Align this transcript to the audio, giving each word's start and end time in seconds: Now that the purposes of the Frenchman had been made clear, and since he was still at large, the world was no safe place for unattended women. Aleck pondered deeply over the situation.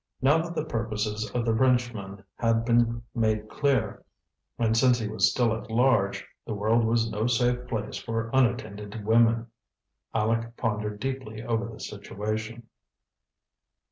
Now 0.19 0.41
that 0.41 0.55
the 0.55 0.65
purposes 0.65 1.29
of 1.29 1.45
the 1.45 1.55
Frenchman 1.55 2.23
had 2.35 2.65
been 2.65 3.03
made 3.13 3.47
clear, 3.51 4.03
and 4.57 4.75
since 4.75 4.97
he 4.97 5.07
was 5.07 5.29
still 5.29 5.55
at 5.55 5.69
large, 5.69 6.27
the 6.43 6.55
world 6.55 6.83
was 6.85 7.07
no 7.11 7.27
safe 7.27 7.67
place 7.67 7.97
for 7.97 8.31
unattended 8.33 9.05
women. 9.05 9.51
Aleck 10.11 10.57
pondered 10.57 10.99
deeply 10.99 11.43
over 11.43 11.67
the 11.67 11.79
situation. 11.79 12.67